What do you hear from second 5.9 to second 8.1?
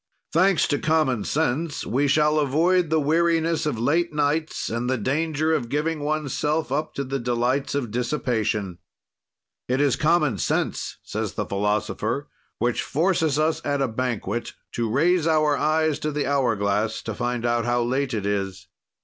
oneself up to the delights of